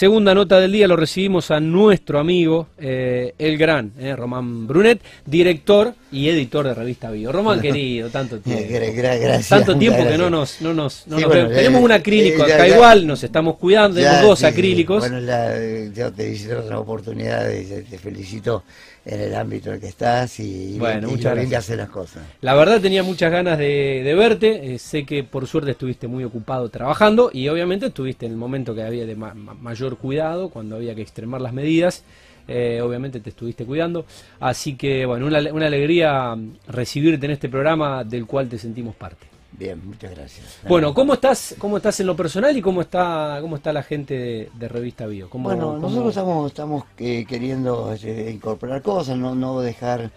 [0.00, 4.98] Segunda nota del día lo recibimos a nuestro amigo, eh, el gran eh, Román Brunet,
[5.26, 7.30] director y editor de Revista Bio.
[7.30, 8.64] Román, querido, tanto tiempo.
[8.94, 10.62] Gracias, tanto tiempo que no nos...
[10.62, 15.00] No nos, no nos tenemos un acrílico acá igual, nos estamos cuidando, tenemos dos acrílicos.
[15.00, 15.52] Bueno, la,
[15.94, 18.64] yo te hice otra oportunidad te felicito
[19.04, 22.22] en el ámbito en el que estás y, bueno, y, muchas bien hacer las cosas.
[22.40, 26.68] La verdad tenía muchas ganas de, verte, eh, sé que por suerte estuviste muy ocupado
[26.68, 31.02] trabajando y obviamente estuviste en el momento que había de mayor cuidado, cuando había que
[31.02, 32.04] extremar las medidas.
[32.48, 34.06] Eh, obviamente te estuviste cuidando.
[34.40, 36.36] Así que, bueno, una, una alegría
[36.66, 39.39] recibirte en este programa del cual te sentimos parte.
[39.52, 40.58] Bien, muchas gracias.
[40.66, 44.48] Bueno, ¿cómo estás, cómo estás en lo personal y cómo está, cómo está la gente
[44.54, 45.28] de, Revista Bio?
[45.32, 50.10] bueno, nosotros estamos, estamos eh, queriendo este, incorporar cosas, no, no dejar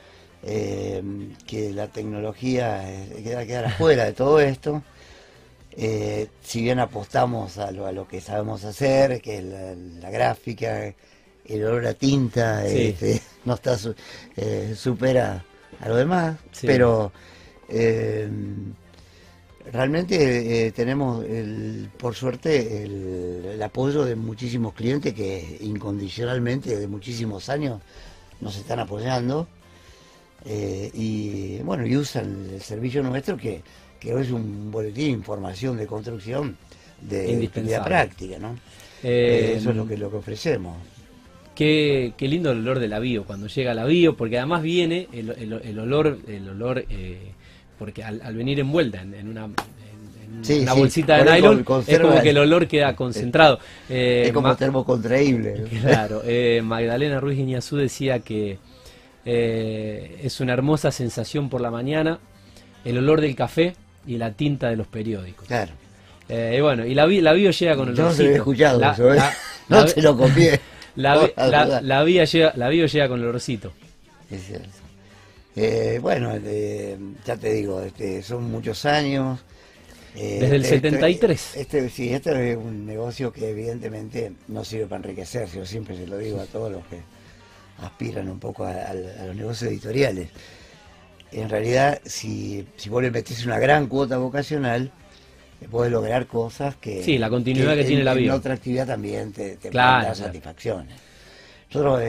[0.43, 1.01] eh,
[1.47, 4.83] que la tecnología eh, quedara, afuera de todo esto.
[5.75, 9.43] si bien apostamos a lo, a lo, que sabemos hacer, que es
[10.01, 10.93] la, gráfica,
[11.45, 13.77] el olor a tinta, este, no está
[14.75, 15.43] supera
[15.81, 17.11] a lo demás, pero
[19.73, 27.49] Realmente eh, tenemos, el, por suerte, el, apoyo de muchísimos clientes que incondicionalmente, de muchísimos
[27.49, 27.81] años,
[28.39, 29.47] nos están apoyando.
[30.45, 33.63] Eh, y bueno, y usan el servicio nuestro que,
[33.99, 36.55] que es un boletín de información de construcción
[37.01, 38.55] de, la práctica, ¿no?
[39.01, 40.77] Eh, eso es lo que, lo que ofrecemos.
[41.55, 45.07] Qué, qué, lindo el olor de la bio cuando llega la bio, porque además viene
[45.13, 46.85] el, el, olor, el olor
[47.77, 49.47] porque al, venir envuelta en, una,
[50.75, 53.59] bolsita de nylon, es como que el olor queda concentrado.
[53.89, 55.65] es como eh, termocontraíble.
[55.81, 58.57] Claro, eh, Magdalena Ruiz Guiñazú decía que
[59.25, 62.19] eh, es una hermosa sensación por la mañana,
[62.85, 63.75] el olor del café
[64.05, 65.47] y la tinta de los periódicos.
[65.47, 65.71] Claro.
[66.29, 68.81] y bueno, y la, la bio llega con el Yo no se lo he escuchado
[68.81, 69.09] eso,
[69.69, 70.59] no te lo copié.
[70.95, 71.27] La,
[71.81, 73.73] la, bio llega, la bio llega con el olorcito.
[74.29, 74.82] Es cierto.
[75.55, 79.39] Eh, bueno, eh, ya te digo, este, son muchos años.
[80.15, 81.57] Eh, Desde el 73.
[81.57, 86.07] Este, sí, este es un negocio que evidentemente no sirve para enriquecerse, yo siempre se
[86.07, 87.01] lo digo a todos los que
[87.79, 90.29] aspiran un poco a, los negocios editoriales.
[91.31, 94.91] En realidad, si, si vos le metés una gran cuota vocacional,
[95.71, 97.03] puedes lograr cosas que...
[97.03, 98.33] Sí, la continuidad que, tiene la vida.
[98.33, 100.95] En otra actividad también te, te dar satisfacciones.
[101.69, 102.01] Nosotros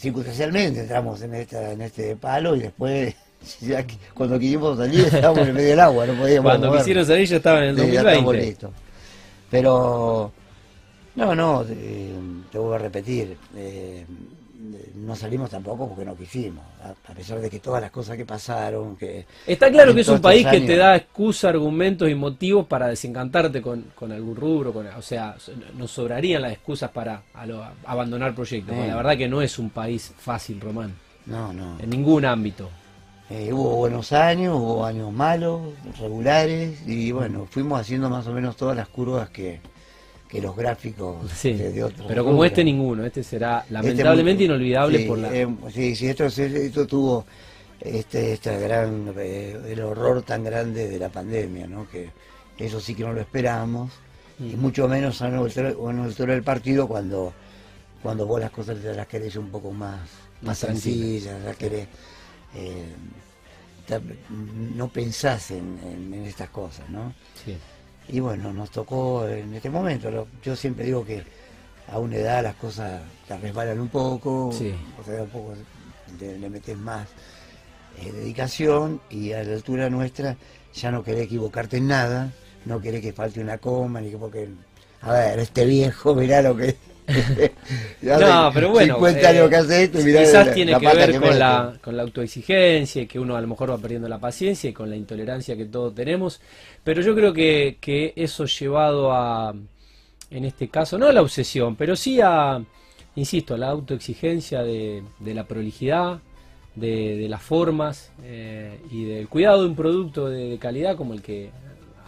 [0.00, 3.14] circunstancialmente entramos en esta en este palo y después
[4.14, 7.64] cuando quisimos salir estábamos en medio del agua, no podíamos Cuando quisieron salir ya estaban
[7.64, 8.68] en el 2020.
[9.50, 10.32] Pero
[11.16, 12.14] no, no, eh,
[12.50, 14.06] te voy a repetir, eh,
[14.94, 18.96] no salimos tampoco porque no quisimos, a, pesar de que todas las cosas que pasaron,
[18.96, 19.26] que...
[19.46, 23.62] Está claro que es un país que te da excusa, argumentos y motivos para desencantarte
[23.62, 25.36] con, con algún rubro, con, o sea,
[25.76, 27.22] nos sobrarían las excusas para
[27.84, 28.76] abandonar proyectos.
[28.76, 30.94] La verdad que no es un país fácil, Román.
[31.26, 31.78] No, no.
[31.80, 32.68] En ningún ámbito.
[33.30, 35.60] Eh, hubo buenos años, hubo años malos,
[36.00, 39.60] regulares, y bueno, fuimos haciendo más o menos todas las curvas que,
[40.30, 42.06] que los gráficos de, otros.
[42.06, 45.34] Pero como este ninguno, este será este lamentablemente inolvidable por la...
[45.34, 47.26] Eh, sí, sí, esto, esto tuvo
[47.80, 51.88] este, esta gran, eh, el horror tan grande de la pandemia, ¿no?
[51.90, 52.10] Que
[52.58, 53.90] eso sí que no lo esperábamos,
[54.38, 54.60] y mm.
[54.60, 57.32] mucho menos a nosotros del partido cuando,
[58.00, 60.08] cuando vos las cosas las querés un poco más,
[60.42, 61.88] más, sencillas, las querés...
[62.54, 62.94] Eh,
[64.76, 67.12] no pensás en, en, estas cosas, ¿no?
[67.44, 67.56] Sí.
[68.12, 70.26] Y bueno, nos tocó en este momento.
[70.42, 71.22] Yo siempre digo que
[71.92, 75.54] a una edad las cosas te resbalan un poco, o sea, un poco
[76.20, 77.08] le metes más
[77.98, 80.36] eh, dedicación y a la altura nuestra
[80.74, 82.32] ya no querés equivocarte en nada,
[82.64, 84.48] no querés que falte una coma, ni que porque,
[85.02, 86.76] a ver, este viejo, mirá lo que
[88.02, 88.96] no, pero bueno.
[89.06, 93.70] Eh, quizás tiene que ver con, la, con la autoexigencia, que uno a lo mejor
[93.70, 96.40] va perdiendo la paciencia y con la intolerancia que todos tenemos.
[96.84, 99.54] Pero yo creo que, que eso llevado a,
[100.30, 102.62] en este caso, no a la obsesión, pero sí a,
[103.16, 106.20] insisto, a la autoexigencia de, de la prolijidad,
[106.74, 111.22] de, de las formas eh, y del cuidado de un producto de, calidad como el
[111.22, 111.50] que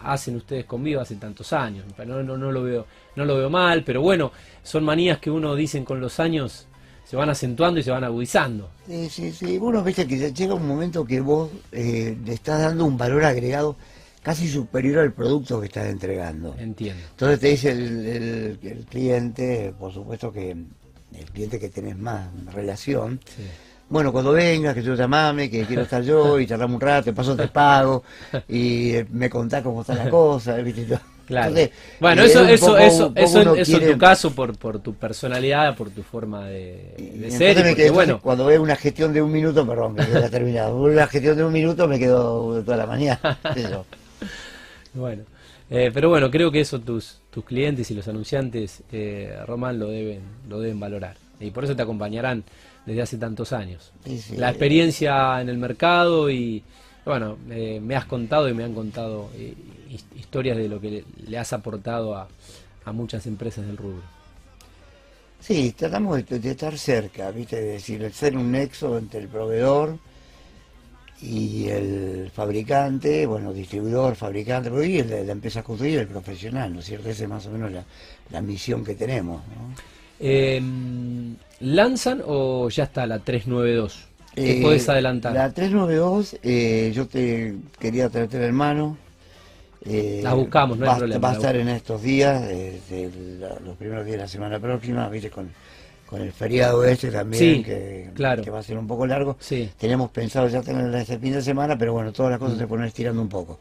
[0.04, 1.84] hacen ustedes conmigo hace tantos años.
[1.98, 2.86] No, no, no, lo veo,
[3.16, 4.32] no lo veo mal, pero bueno,
[4.62, 6.66] son manías que uno dicen con los años
[7.04, 8.70] se van acentuando y se van agudizando.
[8.86, 9.58] Sí, sí, sí.
[9.60, 13.76] Uno viste que llega un momento que vos eh, le estás dando un valor agregado
[14.22, 16.54] casi superior al producto que estás entregando.
[16.58, 17.02] Entiendo.
[17.10, 23.20] Entonces te dice el, el, cliente, por supuesto que el cliente que tenés más relación,
[23.90, 27.12] bueno, cuando vengas, que yo llamame, que quiero estar yo, y charlamos un rato, te
[27.12, 28.04] paso te pago,
[28.48, 30.98] y me contás cómo está la cosa, ¿viste?
[31.32, 31.54] Claro.
[31.98, 36.02] bueno, eso, eso, eso, eso, eso en tu caso, por, por tu personalidad, por tu
[36.02, 37.90] forma de, ser.
[37.90, 38.20] bueno.
[38.20, 40.76] Cuando veo una gestión de un minuto, perdón, me quedo terminado.
[40.76, 43.38] Una gestión de un minuto me quedo toda la mañana.
[44.92, 45.22] bueno,
[45.70, 49.88] eh, pero bueno, creo que eso tus, tus clientes y los anunciantes, eh, Román, lo
[49.88, 50.20] deben,
[50.50, 51.16] lo deben valorar.
[51.40, 52.44] Y por eso te acompañarán
[52.84, 53.90] desde hace tantos años.
[54.36, 56.62] La experiencia en el mercado y,
[57.04, 59.54] bueno, eh, me has contado y me han contado eh,
[60.16, 62.28] historias de lo que le, has aportado a,
[62.92, 64.02] muchas empresas del rubro.
[65.40, 67.58] Sí, tratamos de, estar cerca, ¿viste?
[67.58, 69.98] Es decir, el ser un nexo entre el proveedor
[71.20, 76.80] y el fabricante, bueno, distribuidor, fabricante, y el de la empresa construida, el profesional, ¿no
[76.80, 77.08] es cierto?
[77.08, 77.72] Esa es más o menos
[78.30, 79.74] la, misión que tenemos, ¿no?
[80.18, 84.08] Em, ¿Lanzan o ya está la 392?
[84.34, 85.34] ¿Qué eh, puedes adelantar?
[85.34, 88.96] La 392, eh, yo te quería traerte en mano.
[89.84, 91.20] Eh, la buscamos, no hay problema.
[91.20, 92.42] Va a estar en estos días,
[93.64, 95.50] los primeros días de la semana próxima, viste, con,
[96.06, 98.42] con el feriado este también, que, claro.
[98.42, 99.36] que, va a ser un poco largo.
[99.40, 99.70] Sí.
[99.78, 102.60] Tenemos pensado ya tenerla este fin de semana, pero bueno, todas las cosas mm.
[102.60, 103.58] se ponen estirando un poco.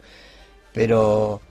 [0.73, 1.41] Pero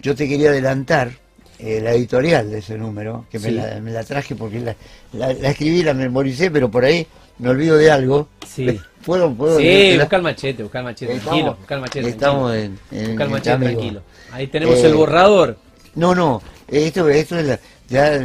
[0.00, 1.10] yo te quería adelantar
[1.58, 4.76] eh, la editorial de ese número, que me, la, traje porque la,
[5.12, 7.06] la, escribí, la memoricé, pero por ahí
[7.38, 8.28] me olvido de algo.
[8.46, 8.80] Sí.
[9.04, 12.08] ¿Puedo, puedo sí, busca el machete, busca el machete, tranquilo, busca el machete.
[12.08, 14.02] Estamos en, busca el machete, tranquilo.
[14.32, 15.58] Ahí tenemos el eh, borrador.
[15.94, 17.58] No, no, esto, esto es
[17.88, 18.18] ya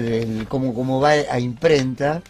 [0.48, 2.22] como, como va a imprenta.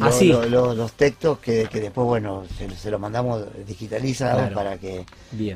[0.00, 0.10] Ah,
[0.50, 5.06] los textos que, que, después, bueno, se, se los mandamos digitalizados para que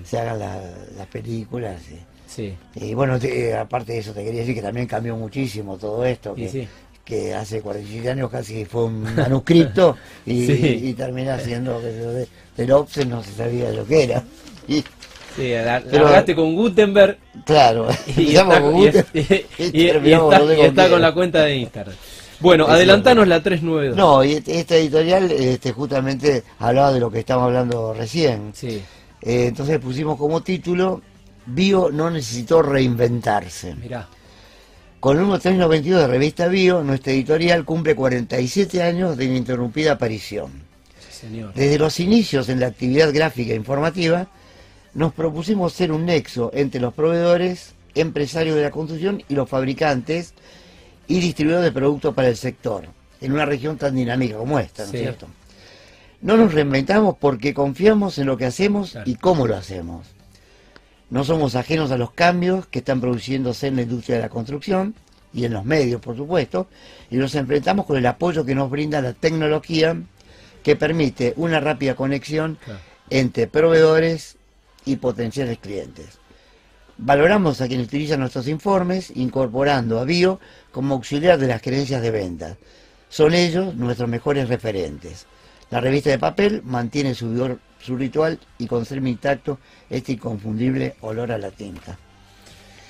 [0.04, 1.82] se hagan las películas.
[2.28, 2.54] Sí.
[2.76, 3.18] Y bueno,
[3.58, 6.34] aparte de eso, te quería decir que también cambió muchísimo todo esto.
[6.34, 6.68] Que,
[7.08, 9.96] que hace 47 años casi fue un manuscrito
[10.26, 14.22] y, termina siendo de, del Opse no se sabía lo que era.
[14.68, 14.84] Y,
[15.34, 17.16] sí, hablaste con Gutenberg.
[17.46, 19.06] Claro, y, está, con, Gutenberg,
[19.56, 19.86] y,
[20.60, 21.94] está, con la cuenta de Instagram.
[22.40, 23.96] Bueno, adelantanos la 392.
[23.96, 28.52] No, y esta editorial este, justamente hablaba de lo que estamos hablando recién.
[28.54, 28.82] Sí.
[29.22, 31.00] Eh, entonces pusimos como título
[31.46, 33.74] Bio no necesitó reinventarse.
[33.74, 34.06] Mirá.
[35.00, 40.50] Con el número 392 de revista Bio, nuestra editorial cumple 47 años de ininterrumpida aparición.
[41.54, 44.26] Desde los inicios en la actividad gráfica e informativa,
[44.94, 50.34] nos propusimos ser un nexo entre los proveedores, empresarios de la construcción y los fabricantes
[51.06, 52.88] y distribuidores de productos para el sector,
[53.20, 55.28] en una región tan dinámica como esta, ¿no es cierto?
[56.22, 60.17] No nos reinventamos porque confiamos en lo que hacemos y cómo lo hacemos.
[61.10, 64.94] No somos ajenos a los cambios que están produciéndose en la industria de la construcción
[65.32, 66.68] y en los medios, por supuesto,
[67.10, 69.96] y nos enfrentamos con el apoyo que nos brinda la tecnología
[70.62, 72.58] que permite una rápida conexión
[73.10, 74.36] entre proveedores
[74.84, 76.18] y potenciales clientes.
[76.98, 80.40] Valoramos a quienes utilizan nuestros informes, incorporando a Bio
[80.72, 82.56] como auxiliar de las creencias de venta.
[83.08, 85.26] Son ellos nuestros mejores referentes.
[85.70, 91.32] La revista de papel mantiene su vigor su ritual y conserva intacto este inconfundible olor
[91.32, 91.98] a la tinta.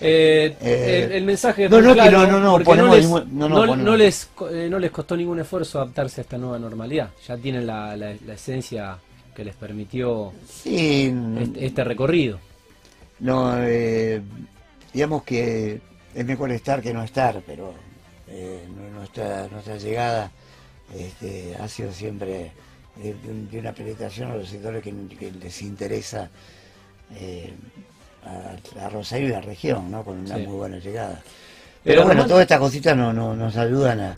[0.01, 2.59] Eh, eh, el, mensaje es no, no, claro, no, no,
[3.77, 7.11] no, les, eh, no les costó ningún esfuerzo adaptarse a esta nueva normalidad.
[7.27, 8.97] Ya tienen la, la, esencia
[9.35, 10.33] que les permitió
[10.65, 11.13] este,
[11.59, 12.39] este, recorrido.
[13.21, 13.57] No,
[14.93, 15.81] digamos que
[16.15, 17.75] es mejor estar que no estar, pero
[18.95, 20.31] nuestra, nuestra llegada
[20.95, 22.53] este, ha sido siempre
[23.03, 24.93] de, una penetración a los sectores que,
[25.41, 26.29] les interesa
[27.17, 27.53] eh,
[28.25, 30.05] a, Rosario y la región, ¿no?
[30.05, 31.23] con una muy buena llegada.
[31.85, 34.15] Pero, bueno, todas estas cositas no, nos ayudan a,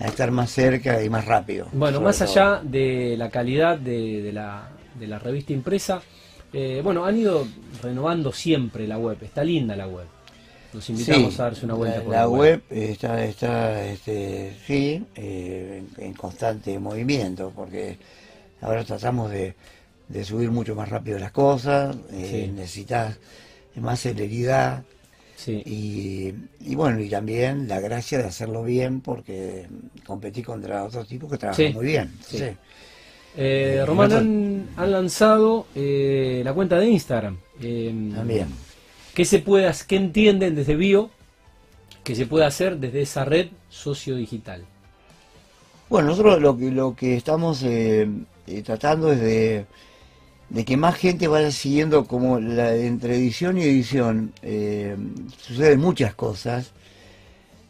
[0.00, 1.68] estar más cerca y más rápido.
[1.72, 6.02] Bueno, más allá de la calidad de, la, de la revista impresa,
[6.52, 7.46] eh, bueno, han ido
[7.82, 10.06] renovando siempre la web, está linda la web.
[10.74, 12.62] Los invitamos a darse una vuelta la, la web.
[12.68, 17.96] está, está este, sí, eh, en, constante movimiento, porque
[18.64, 19.54] Ahora tratamos de,
[20.24, 23.18] subir mucho más rápido las cosas, eh, necesitas
[23.76, 24.82] más celeridad.
[25.46, 26.32] Y,
[26.74, 29.66] bueno, y también la gracia de hacerlo bien porque
[30.06, 32.10] competí contra otros tipos que trabajan muy bien.
[33.36, 37.36] Eh, Román, han, lanzado eh, la cuenta de Instagram.
[37.60, 38.48] Em, también.
[39.12, 41.10] ¿Qué se puede, qué entienden desde Bio
[42.02, 44.64] que se puede hacer desde esa red sociodigital?
[45.90, 48.08] Bueno, nosotros lo que, lo que estamos eh,
[48.64, 49.66] tratando es de,
[50.64, 54.96] que más gente vaya siguiendo como la, entre edición y edición eh,
[55.38, 56.72] suceden muchas cosas.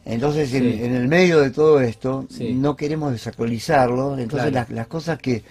[0.03, 4.17] Entonces, en, el medio de todo esto, no queremos desactualizarlo.
[4.19, 5.43] Entonces, las, cosas que,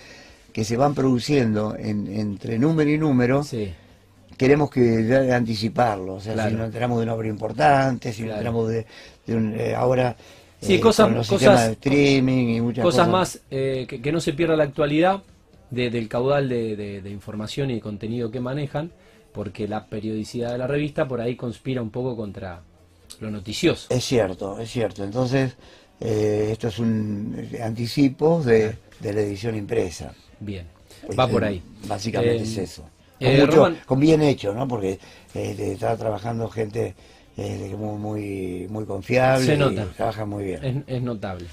[0.53, 3.45] que, se van produciendo entre número y número,
[4.37, 8.69] queremos que anticiparlo, o sea, si nos enteramos de una obra importante, si nos enteramos
[8.69, 8.87] de,
[9.29, 10.17] un, eh, ahora
[10.67, 15.23] sí, cosas, cosas de streaming y muchas cosas, más que, no se pierda la actualidad
[15.71, 18.93] del caudal de, información y de contenido que manejan,
[19.33, 22.63] porque la periodicidad de la revista por ahí conspira un poco contra
[23.21, 23.87] lo noticioso.
[23.91, 25.05] Es cierto, es cierto.
[25.05, 25.57] Entonces,
[26.01, 30.13] esto es un anticipo de, la edición impresa.
[30.41, 30.67] Bien,
[31.19, 31.63] va por ahí.
[31.87, 32.85] Básicamente es eso.
[33.21, 33.49] Eh,
[33.87, 34.67] con, bien hecho, ¿no?
[34.67, 34.99] Porque
[35.35, 36.95] eh, está trabajando gente
[37.37, 39.47] eh, muy, muy, confiable.
[39.47, 39.87] Se nota.
[39.97, 40.85] trabaja muy bien.
[40.87, 41.47] Es, notable.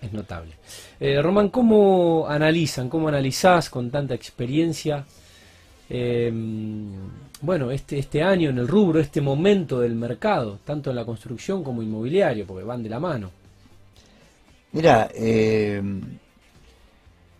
[0.00, 0.52] Es notable.
[0.98, 5.04] Eh, Román, ¿cómo analizan, cómo analizás con tanta experiencia
[5.88, 6.90] em,
[7.42, 11.62] bueno, este, este año en el rubro, este momento del mercado, tanto en la construcción
[11.62, 13.30] como inmobiliario, porque van de la mano?
[14.72, 15.82] Mira, eh,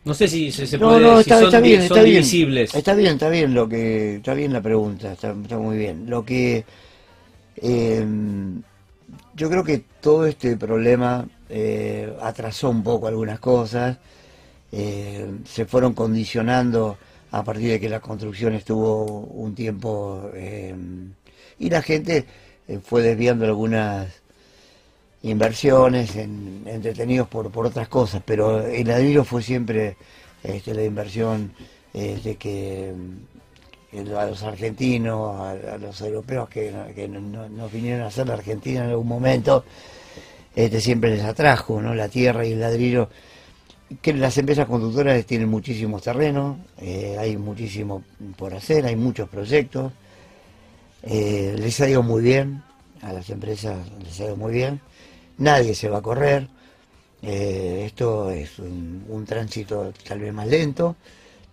[0.04, 3.28] no sé si se, puede, no, está, si son, bien, está bien, Está bien, está
[3.28, 6.10] bien lo que, está bien la pregunta, está, muy bien.
[6.10, 6.64] Lo que
[7.62, 8.04] eh,
[9.34, 13.98] yo creo que todo este problema eh, atrasó un poco algunas cosas,
[14.72, 16.98] eh, se fueron condicionando
[17.30, 20.30] a partir de que la construcción estuvo un tiempo
[21.58, 22.26] y la gente
[22.84, 24.08] fue desviando algunas
[25.22, 29.96] inversiones, en, entretenidos por, por otras cosas, pero el ladrillo fue siempre
[30.42, 31.52] este, la inversión
[31.92, 32.92] este, que
[33.92, 36.72] a los argentinos, a, los europeos que,
[37.08, 39.64] nos vinieron a hacer la Argentina en algún momento,
[40.54, 41.94] este, siempre les atrajo, ¿no?
[41.94, 43.08] La tierra y el ladrillo.
[44.00, 48.02] Que las empresas conductoras tienen muchísimos terrenos, eh, hay muchísimo
[48.38, 49.92] por hacer, hay muchos proyectos.
[51.02, 52.62] Eh, les ha ido muy bien,
[53.02, 54.80] a las empresas les ha ido muy bien
[55.38, 56.48] nadie se va a correr.
[57.22, 60.96] Eh, esto es un, tránsito tal vez más lento,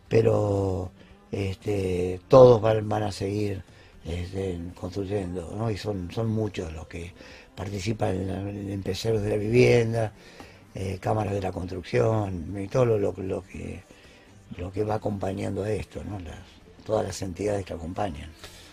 [0.08, 0.92] pero
[1.32, 3.62] este, todos van, a seguir
[4.06, 7.14] este, construyendo, y son, muchos los que
[7.56, 10.14] participan en, empresarios de la vivienda,
[10.76, 13.84] eh, cámaras de la construcción, y todo lo, que,
[14.58, 16.02] lo que va acompañando a esto,
[16.86, 18.30] todas las entidades que acompañan.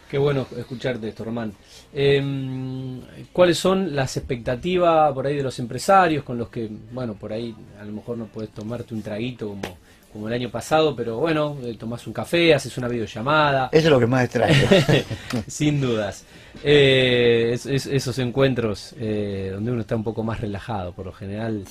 [0.08, 1.52] Qué bueno escucharte esto, Román.
[1.92, 3.00] Em,
[3.32, 7.54] ¿Cuáles son las expectativas por ahí de los empresarios con los que, bueno, por ahí
[7.80, 9.62] a lo mejor no puedes tomarte un traguito como,
[10.16, 13.68] como el año pasado, pero bueno, eh, tomás un café, haces una videollamada.
[13.70, 14.54] Eso es lo que más extraño.
[15.46, 16.24] Sin dudas.
[16.64, 21.64] Eh, esos encuentros eh, donde uno está un poco más relajado, por lo general,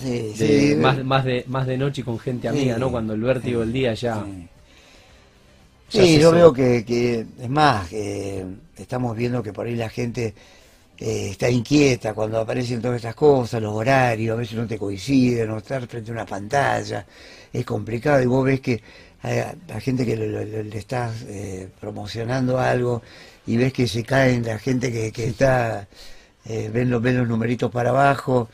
[0.77, 2.91] más, más, de, más de noche con gente amiga, ¿no?
[2.91, 4.23] Cuando el vértigo del día ya...
[5.87, 7.91] Sí, yo veo que, es más,
[8.77, 10.35] estamos viendo que por ahí la gente
[10.97, 15.49] eh, está inquieta cuando aparecen todas estas cosas, los horarios, a veces no te coinciden,
[15.49, 17.05] no estar frente a una pantalla,
[17.51, 18.81] es complicado y vos ves que
[19.21, 19.43] hay,
[19.81, 23.01] gente que le, estás eh, promocionando algo
[23.47, 25.87] y ves que se caen la gente que, está,
[26.45, 28.49] eh, ven, los, ven los numeritos para abajo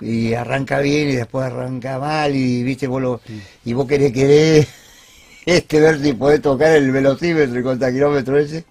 [0.00, 3.20] y arranca bien y después arranca mal y viste vos
[3.64, 4.66] y vos querés querer
[5.46, 8.64] este, ver si podés tocar el velocímetro y cuántos kilómetros ese.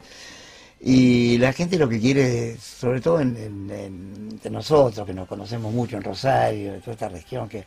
[0.88, 6.04] Y la gente lo que quiere, sobre todo entre nosotros, que nos conocemos mucho en
[6.04, 7.66] Rosario, en toda esta región, que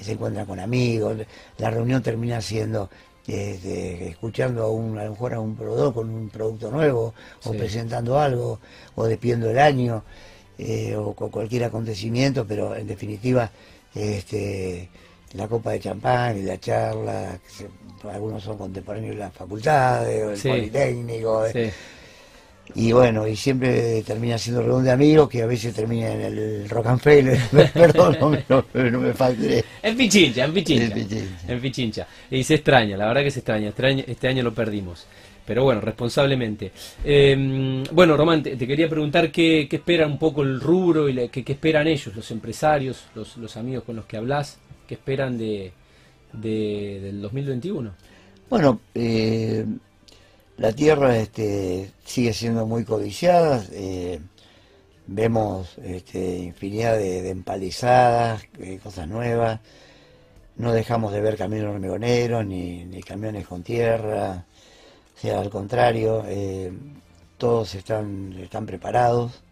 [0.00, 1.16] se encuentra con amigos,
[1.58, 2.88] la reunión termina siendo
[3.26, 7.50] este, escuchando a, un, a lo mejor a un productor con un producto nuevo, o
[7.54, 8.60] presentando algo,
[8.94, 10.04] o despidiendo el año,
[10.56, 13.50] eh, o con cualquier acontecimiento, pero en definitiva,
[13.92, 14.88] este,
[15.32, 17.36] la copa de champán y la charla,
[18.12, 21.46] algunos son contemporáneos de las facultades, o el politécnico.
[22.74, 26.68] Y bueno, y siempre termina siendo reunión de amigos que a veces termina en el
[26.68, 27.30] rock and fail.
[27.74, 28.16] Perdón,
[28.48, 29.64] no, no, me falte.
[29.82, 30.94] En Pichincha, en Pichincha.
[31.46, 32.06] En Pichincha.
[32.30, 33.72] Y se extraña, la verdad que se extraña.
[34.06, 35.06] Este, año lo perdimos.
[35.46, 36.72] Pero bueno, responsablemente.
[37.04, 41.44] Em, bueno, Román, te, quería preguntar qué, qué espera un poco el rubro y qué,
[41.44, 45.72] qué, esperan ellos, los empresarios, los, los amigos con los que hablas, qué esperan de,
[46.32, 47.90] del 2021?
[48.50, 49.64] Bueno, eh,
[50.56, 53.64] la tierra este, sigue siendo muy codiciada.
[53.72, 54.20] Eh,
[55.06, 59.60] vemos este, infinidad de, empalizadas, eh, cosas nuevas.
[60.56, 64.46] No dejamos de ver camiones hormigoneros ni, camiones con tierra.
[65.16, 66.24] O sea, al contrario,
[67.38, 69.42] todos están, están preparados.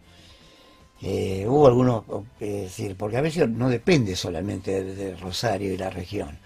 [1.01, 2.03] hubo algunos,
[2.39, 6.39] decir, porque a veces no depende solamente de, Rosario y la región.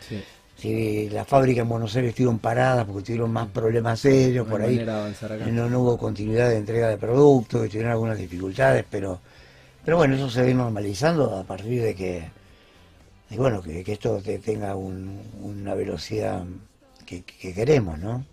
[0.58, 4.84] Si la fábrica en Buenos Aires estuvieron paradas porque tuvieron más problemas serios por ahí,
[5.52, 9.20] no, no, hubo continuidad de entrega de productos, tuvieron algunas dificultades, pero
[9.88, 12.30] pero bueno, eso se ve normalizando a partir de que,
[13.38, 16.44] bueno, que, esto tenga una velocidad
[17.06, 18.26] que, queremos, ¿no?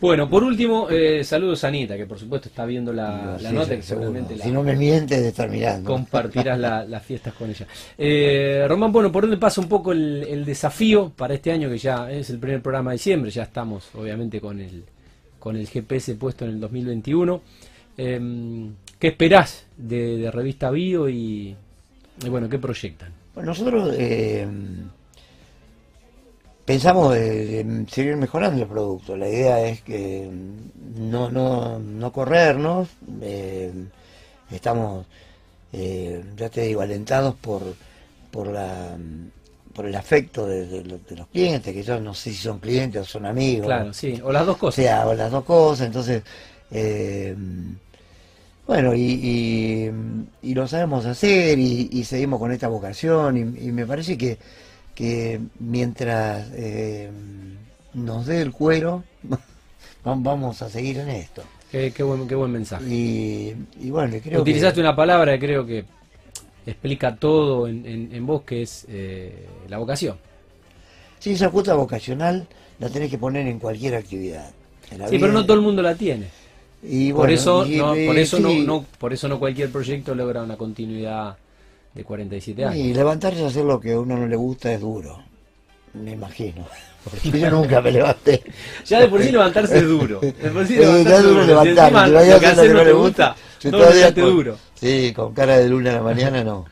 [0.00, 3.82] Bueno, por último, eh, saludos a Anita, que por supuesto está viendo la, nota, que
[3.82, 5.90] seguramente Si no me miente, de estar mirando.
[5.90, 7.66] Compartirás las fiestas con ella.
[7.98, 12.10] Eh, Román, bueno, ¿por dónde pasa un poco el, desafío para este año, que ya
[12.10, 13.30] es el primer programa de diciembre?
[13.30, 14.84] Ya estamos, obviamente, con el,
[15.38, 17.42] con el GPS puesto en el 2021.
[17.98, 21.54] Em, ¿Qué esperás de, Revista Bio y,
[22.26, 23.12] bueno, qué proyectan?
[23.34, 23.94] Bueno, nosotros...
[26.70, 29.16] Pensamos de, seguir mejorando el producto.
[29.16, 30.30] La idea es que
[30.96, 32.86] no, no, no corrernos.
[33.20, 33.72] Eh,
[34.52, 35.04] estamos,
[35.72, 37.62] eh, ya te digo, alentados por,
[38.30, 38.96] por, la,
[39.74, 43.26] por el afecto de, los clientes, que yo no sé si son clientes o son
[43.26, 43.66] amigos.
[43.66, 44.78] Claro, sí, o las dos cosas.
[44.78, 45.88] O sea, o las dos cosas.
[45.88, 46.22] Entonces,
[46.70, 47.34] eh,
[48.68, 49.90] bueno, y,
[50.40, 54.38] y, lo sabemos hacer y, seguimos con esta vocación y me parece que
[55.00, 57.10] que mientras eh,
[57.94, 59.02] nos dé el cuero,
[60.04, 61.42] vamos a seguir en esto.
[61.70, 62.84] Qué, buen, qué buen mensaje.
[62.86, 65.86] Y, bueno, creo Utilizaste una palabra que creo que
[66.66, 70.18] explica todo en, en, vos, que es eh, la vocación.
[71.18, 72.46] Sí, esa cuota vocacional
[72.78, 74.50] la tenés que poner en cualquier actividad.
[75.08, 76.26] sí, pero no todo el mundo la tiene.
[76.82, 81.38] Y por eso, no, por eso no, por eso no cualquier proyecto logra una continuidad
[81.94, 82.76] de 47 años.
[82.76, 85.22] Y levantarse a hacer lo que a uno no le gusta es duro,
[85.94, 86.66] me imagino.
[87.04, 88.42] Porque yo nunca me levanté.
[88.84, 90.20] Ya de por sí levantarse es duro.
[90.20, 92.10] De por sí levantarse es duro levantarse.
[92.10, 94.58] lo que hacer no te gusta, no todavía duro.
[94.74, 96.66] Sí, con cara de luna a la mañana no.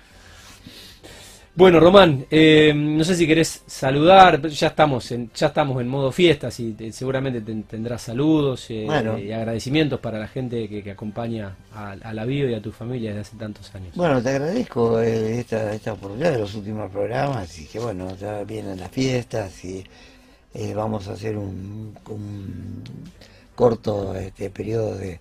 [1.59, 6.12] Bueno, Román, eh, no sé si querés saludar, ya estamos en, ya estamos en modo
[6.12, 8.87] fiestas y seguramente tendrás saludos eh,
[9.21, 13.23] y agradecimientos para la gente que, acompaña a, la vida y a tu familia desde
[13.23, 13.93] hace tantos años.
[13.97, 18.45] Bueno, te agradezco eh, esta, esta oportunidad de los últimos programas y que bueno, ya
[18.45, 19.85] vienen las fiestas y
[20.75, 21.93] vamos a hacer un,
[23.57, 25.19] corto este periodo de,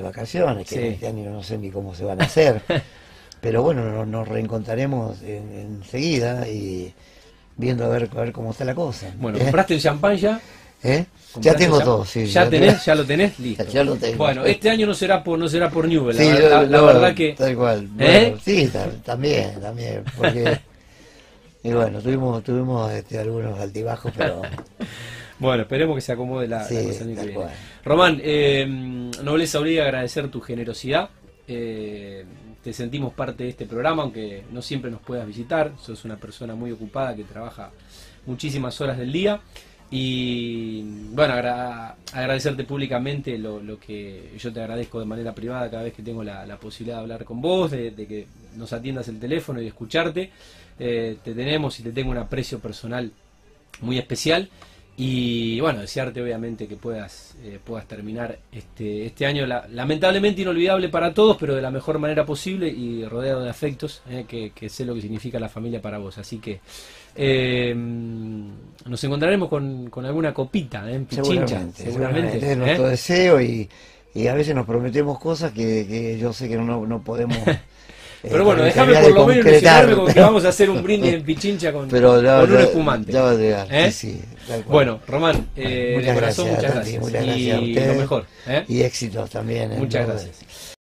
[0.00, 2.62] vacaciones, que este año no sé ni cómo se van a hacer.
[3.40, 6.92] Pero bueno, nos, reencontraremos enseguida y
[7.56, 9.12] viendo a ver, a ver cómo está la cosa.
[9.18, 9.42] Bueno, ¿Eh?
[9.42, 10.40] ¿compraste el champán ya?
[10.82, 11.04] ¿Eh?
[11.40, 12.26] Ya tengo todo, sí.
[12.26, 12.84] ¿Ya, tenés?
[12.84, 13.38] ¿Ya lo tenés?
[13.38, 13.64] Listo.
[13.64, 14.16] Ya, lo tengo.
[14.16, 17.34] Bueno, este año no será por no será por Newell, la, verdad que...
[17.34, 17.88] Tal cual.
[17.98, 18.36] ¿Eh?
[18.42, 18.70] sí,
[19.04, 20.58] también, también, porque...
[21.62, 24.42] y bueno, tuvimos, tuvimos este, algunos altibajos, pero...
[25.40, 27.34] Bueno, esperemos que se acomode la, cosa que viene.
[27.82, 31.08] Román, eh, no les obliga agradecer tu generosidad.
[31.48, 32.26] Eh,
[32.62, 35.72] te sentimos parte de este programa, aunque no siempre nos puedas visitar.
[35.80, 37.70] Sos una persona muy ocupada que trabaja
[38.26, 39.40] muchísimas horas del día.
[39.92, 46.02] Y bueno, agradecerte públicamente lo, que yo te agradezco de manera privada cada vez que
[46.02, 50.30] tengo la, posibilidad de hablar con vos, de, que nos atiendas el teléfono y escucharte.
[50.78, 53.10] Eh, te tenemos y te tengo un aprecio personal
[53.80, 54.48] muy especial.
[55.02, 61.14] Y bueno, desearte obviamente que puedas, eh, puedas terminar este, este año lamentablemente inolvidable para
[61.14, 64.94] todos, pero de la mejor manera posible y rodeado de afectos, eh, que, sé lo
[64.94, 66.18] que significa la familia para vos.
[66.18, 66.60] Así que
[67.16, 72.52] eh, nos encontraremos con, con alguna copita en Pichincha, seguramente.
[72.52, 73.70] Es nuestro deseo y,
[74.14, 77.38] y, a veces nos prometemos cosas que, que yo sé que no, no podemos...
[78.22, 81.22] Pero bueno, déjame por lo menos ilusionarme con que vamos a hacer un brindis en
[81.22, 83.12] Pichincha con, con un espumante.
[83.12, 83.90] Ya va a llegar, ¿Eh?
[83.90, 84.20] sí,
[84.66, 87.02] Bueno, Román, eh, de corazón, muchas gracias.
[87.02, 88.26] Muchas gracias y lo mejor.
[88.46, 88.64] ¿eh?
[88.68, 89.78] Y éxitos también.
[89.78, 90.69] Muchas gracias.